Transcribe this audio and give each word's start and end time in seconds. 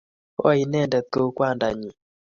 Koi 0.39 0.57
inendet 0.63 1.05
kou 1.13 1.29
kwandanyin 1.35 1.95